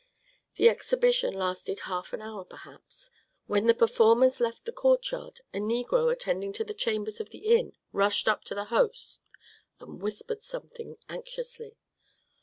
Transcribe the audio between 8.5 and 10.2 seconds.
the host and